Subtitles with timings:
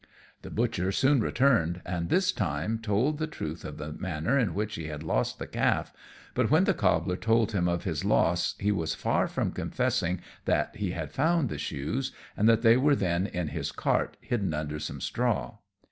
[0.41, 4.73] The butcher soon returned, and this time told the truth of the manner in which
[4.73, 5.93] he had lost the calf;
[6.33, 10.75] but when the cobbler told him of his loss he was far from confessing that
[10.77, 14.79] he had found the shoes, and that they were then in his cart, hidden under
[14.79, 15.59] some straw.